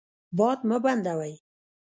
باد 0.37 0.59
مه 0.69 0.77
بندوئ. 0.83 1.33